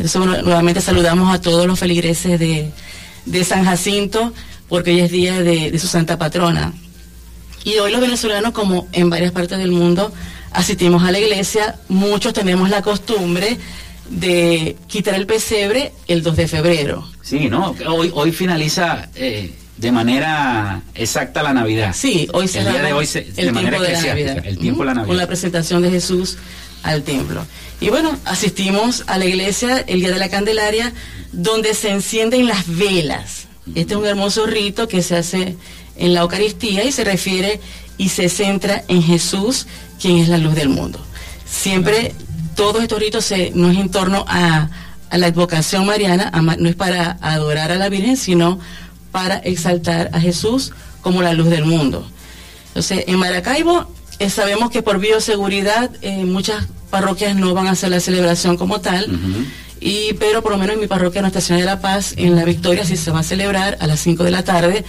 [0.00, 2.72] Entonces, nuevamente saludamos a todos los feligreses de,
[3.44, 4.32] San Jacinto,
[4.68, 6.72] porque hoy es día de, su santa patrona.
[7.64, 10.12] Y hoy los venezolanos, como en varias partes del mundo,
[10.52, 13.58] asistimos a la iglesia, muchos tenemos la costumbre
[14.08, 17.08] de quitar el pesebre el 2 de febrero.
[17.22, 17.74] Sí, ¿no?
[17.86, 21.94] Hoy, hoy finaliza eh, de manera exacta la Navidad.
[21.94, 24.46] Sí, hoy se el día de hoy se, de manera de la Navidad.
[24.46, 25.08] el tiempo de la Navidad.
[25.08, 26.38] Con la presentación de Jesús
[26.82, 27.46] al templo.
[27.80, 30.92] Y bueno, asistimos a la iglesia el día de la Candelaria,
[31.32, 33.46] donde se encienden las velas.
[33.74, 35.56] Este es un hermoso rito que se hace
[36.00, 37.60] en la Eucaristía y se refiere
[37.98, 39.66] y se centra en Jesús,
[40.00, 40.98] quien es la luz del mundo.
[41.44, 42.14] Siempre
[42.56, 44.68] todos estos ritos se, no es en torno a,
[45.12, 48.60] la advocación mariana, no es para adorar a la Virgen, sino
[49.10, 52.08] para exaltar a Jesús como la luz del mundo.
[52.68, 57.90] Entonces, en Maracaibo eh, sabemos que por bioseguridad eh, muchas parroquias no van a hacer
[57.90, 59.08] la celebración como tal,
[59.80, 62.44] y, pero por lo menos en mi parroquia Nuestra Señora de la Paz, en La
[62.44, 64.84] Victoria, sí se va a celebrar a las 5 de la tarde,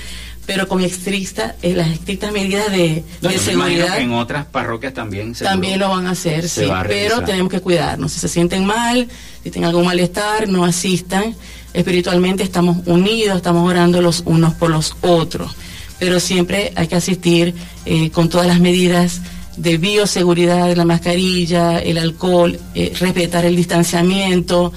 [0.46, 3.04] pero con estricta, eh, las estrictas medidas de,
[3.40, 4.00] seguridad.
[4.00, 8.12] en otras parroquias también También lo van a hacer, sí, pero tenemos que cuidarnos.
[8.12, 9.08] Si se sienten mal,
[9.44, 11.36] si tienen algún malestar, no asistan.
[11.74, 15.56] Espiritualmente estamos unidos, estamos orando los unos por los otros
[16.02, 17.54] pero siempre hay que asistir
[17.86, 19.22] eh, con todas las medidas
[19.56, 24.74] de bioseguridad, la mascarilla, el alcohol, eh, respetar el distanciamiento.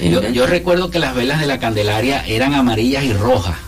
[0.00, 3.58] Eh, yo, recuerdo que las velas de la Candelaria eran amarillas y rojas,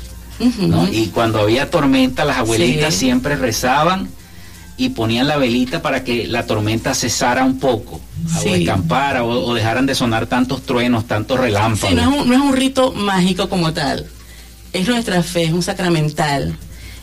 [0.93, 4.09] y cuando había tormenta las abuelitas siempre rezaban
[4.76, 8.01] y ponían la velita para que la tormenta cesara un poco,
[8.37, 11.91] o escampara, o, dejaran de sonar tantos truenos, tantos relámpagos.
[11.91, 14.07] Sí, no es un rito mágico como tal,
[14.72, 16.57] es nuestra fe, es un sacramental.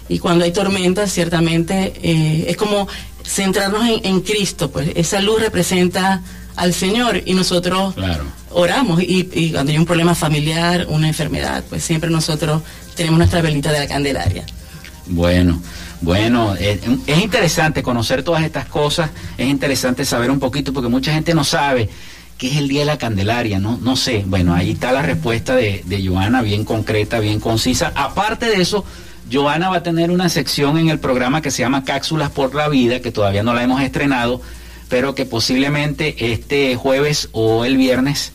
[0.09, 2.87] Y cuando hay tormentas ciertamente eh, es como
[3.23, 4.89] centrarnos en, Cristo, pues.
[4.95, 6.21] Esa luz representa
[6.55, 7.95] al Señor y nosotros
[8.49, 12.61] oramos y, cuando hay un problema familiar, una enfermedad, pues siempre nosotros
[12.95, 14.45] tenemos nuestra velita de la Candelaria.
[15.07, 15.61] Bueno,
[16.01, 16.79] bueno, es,
[17.21, 21.89] interesante conocer todas estas cosas, es interesante saber un poquito porque mucha gente no sabe
[22.37, 24.23] qué es el Día de la Candelaria, no, no sé.
[24.25, 27.91] Bueno, ahí está la respuesta de, de Joana, bien concreta, bien concisa.
[27.95, 28.83] Aparte de eso,
[29.31, 32.67] Joana va a tener una sección en el programa que se llama Cápsulas por la
[32.67, 34.41] Vida, que todavía no la hemos estrenado,
[34.91, 38.33] pero que posiblemente este jueves o el viernes,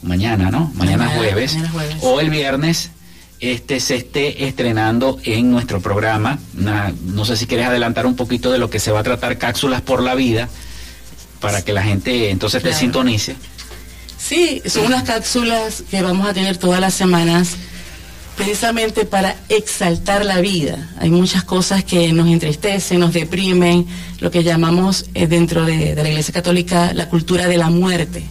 [0.00, 0.72] mañana, ¿no?
[0.74, 1.54] Mañana, jueves,
[2.00, 2.90] o el viernes,
[3.40, 6.38] este se esté estrenando en nuestro programa.
[6.54, 9.82] no sé si quieres adelantar un poquito de lo que se va a tratar Cápsulas
[9.82, 10.48] por la Vida,
[11.40, 13.36] para que la gente entonces te sintonice.
[14.16, 17.56] Sí, son unas cápsulas que vamos a tener todas las semanas
[18.38, 20.88] precisamente para exaltar la vida.
[21.00, 23.84] Hay muchas cosas que nos entristecen, nos deprimen,
[24.20, 28.24] lo que llamamos eh, dentro de, la Iglesia Católica la cultura de la muerte.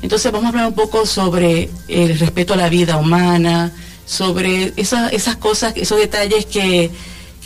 [0.00, 3.72] Entonces vamos a hablar un poco sobre el respeto a la vida humana,
[4.06, 6.90] sobre esas, esas cosas, esos detalles que,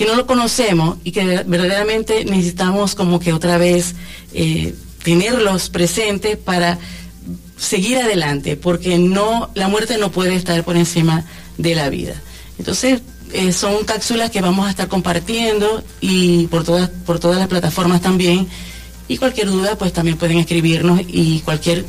[0.06, 3.94] no lo conocemos y que verdaderamente necesitamos como que otra vez
[4.34, 6.78] eh, tenerlos presentes para
[7.56, 11.26] seguir adelante, porque no, la muerte no puede estar por encima de
[11.58, 12.14] la vida.
[12.58, 13.00] Entonces,
[13.32, 18.00] eh, son cápsulas que vamos a estar compartiendo y por todas, por todas las plataformas
[18.00, 18.48] también.
[19.08, 21.84] Y cualquier duda, pues también pueden escribirnos y cualquier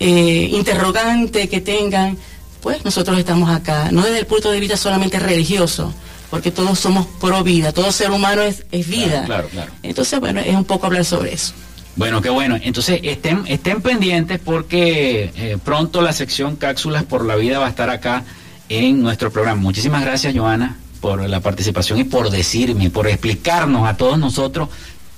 [0.00, 2.16] eh, interrogante que tengan,
[2.60, 5.92] pues nosotros estamos acá, no desde el punto de vista solamente religioso,
[6.30, 9.24] porque todos somos pro vida, todo ser humano es, es vida.
[9.24, 11.52] Claro, claro, Entonces, bueno, es un poco hablar sobre eso.
[11.94, 12.58] Bueno, qué bueno.
[12.60, 17.70] Entonces, estén, estén pendientes porque eh, pronto la sección Cápsulas por la Vida va a
[17.70, 18.24] estar acá
[18.68, 19.60] en nuestro programa.
[19.60, 24.68] Muchísimas gracias, Joana, por la participación y por decirme, por explicarnos a todos nosotros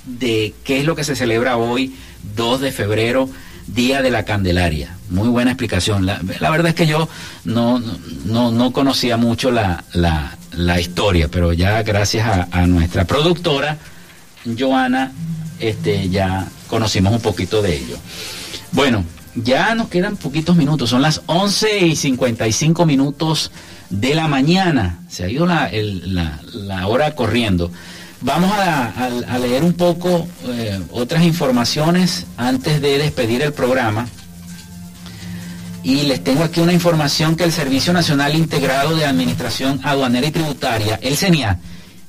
[0.04, 1.94] de qué es lo que se celebra hoy,
[2.36, 3.28] 2 de febrero,
[3.66, 4.96] Día de la Candelaria.
[5.10, 6.06] Muy buena explicación.
[6.06, 6.20] La,
[6.50, 7.08] verdad es que yo
[7.44, 7.82] no,
[8.24, 13.76] no, no conocía mucho la, la, historia, pero ya gracias a, a, nuestra productora,
[14.58, 15.12] Joana,
[15.60, 17.98] este, ya conocimos un poquito de ello.
[18.72, 19.04] Bueno,
[19.44, 23.50] ya nos quedan poquitos minutos, son las 11 y 55 minutos
[23.90, 25.00] de la mañana.
[25.08, 27.70] Se ha ido la, hora corriendo.
[28.20, 34.08] Vamos a, leer un poco eh, otras informaciones antes de despedir el programa.
[35.84, 40.32] Y les tengo aquí una información que el Servicio Nacional Integrado de Administración Aduanera y
[40.32, 41.60] Tributaria, el CENIA,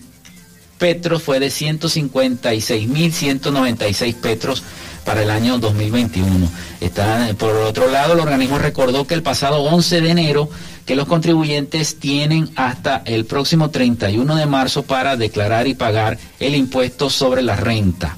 [0.78, 4.62] petros fue de 156.196 petros
[5.06, 6.52] para el año 2021.
[6.82, 10.50] Está, por otro lado, el organismo recordó que el pasado 11 de enero
[10.86, 16.56] que los contribuyentes tienen hasta el próximo 31 de marzo para declarar y pagar el
[16.56, 18.18] impuesto sobre la renta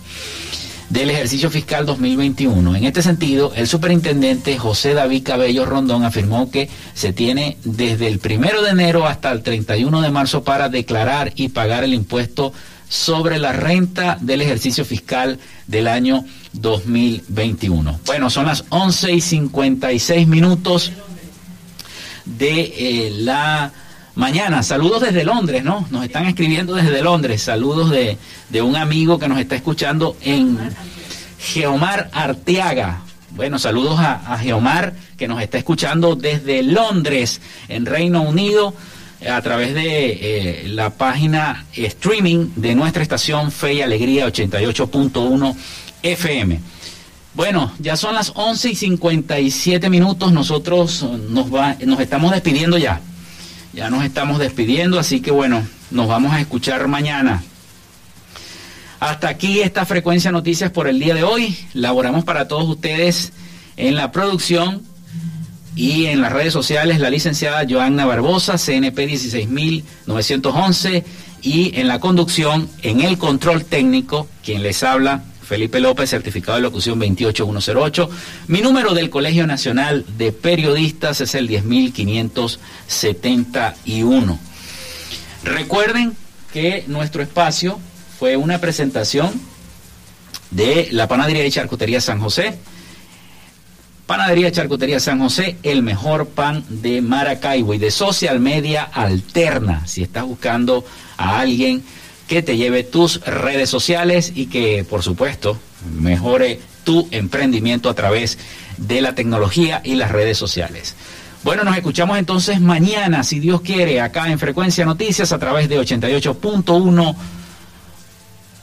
[0.90, 2.76] del ejercicio fiscal 2021.
[2.76, 8.20] En este sentido, el superintendente José David Cabello Rondón afirmó que se tiene desde el
[8.20, 12.54] primero de enero hasta el 31 de marzo para declarar y pagar el impuesto
[12.90, 18.00] sobre la renta del ejercicio fiscal del año 2021.
[18.06, 20.92] Bueno, son las 11 y 56 minutos
[22.26, 23.72] de eh, la
[24.20, 24.62] mañana.
[24.62, 25.88] Saludos desde Londres, ¿no?
[25.90, 27.42] Nos están escribiendo desde Londres.
[27.42, 28.18] Saludos de,
[28.50, 30.58] de un amigo que nos está escuchando en
[31.40, 33.02] Geomar Arteaga.
[33.32, 37.40] Bueno, saludos a, Geomar que nos está escuchando desde Londres,
[37.70, 38.74] en Reino Unido,
[39.30, 45.56] a través de eh, la página streaming de nuestra estación Fe y Alegría 88.1
[46.04, 46.60] FM.
[47.36, 53.00] Bueno, ya son las 11 y 57 minutos, nosotros nos, estamos despidiendo ya.
[53.74, 57.44] Ya nos estamos despidiendo, así que bueno, nos vamos a escuchar mañana.
[59.00, 61.58] Hasta aquí esta frecuencia noticias por el día de hoy.
[61.74, 63.32] Laboramos para todos ustedes
[63.78, 64.82] en la producción
[65.76, 71.06] y en las redes sociales la licenciada Joanna Barbosa, CNP 16911
[71.42, 76.62] y en la conducción, en el control técnico, quien les habla, Felipe López, certificado de
[76.62, 78.08] locución 28108.
[78.46, 84.40] Mi número del Colegio Nacional de Periodistas es el 10571.
[85.44, 86.16] Recuerden
[86.54, 87.80] que nuestro espacio
[88.20, 89.42] fue una presentación
[90.52, 92.60] de la Panadería y Charcutería San José.
[94.06, 99.88] Panadería Charcutería San José, el mejor pan de Maracaibo y de social media alterna.
[99.88, 100.86] Si estás buscando
[101.18, 101.82] a alguien
[102.30, 105.58] que te lleve tus redes sociales y que, por supuesto,
[106.00, 108.38] mejore tu emprendimiento a través
[108.78, 110.96] de la tecnología y las redes sociales.
[111.44, 115.80] Bueno, nos escuchamos entonces mañana, si Dios quiere, acá en Frecuencia Noticias a través de
[115.80, 117.16] 88.1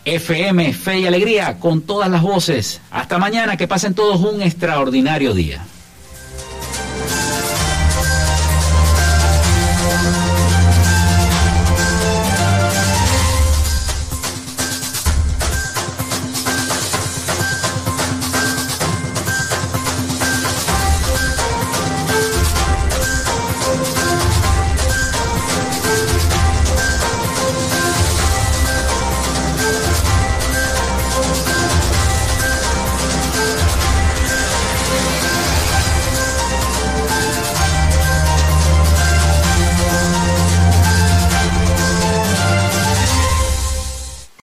[0.04, 2.80] FM, Fe y Alegría, con todas las voces.
[2.92, 5.66] Hasta mañana, que pasen todos un extraordinario día.